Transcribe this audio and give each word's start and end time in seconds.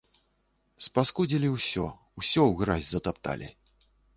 Спаскудзілі 0.85 1.51
ўсё, 1.57 1.85
усё 2.21 2.41
ў 2.47 2.53
гразь 2.63 2.89
затапталі. 2.91 3.47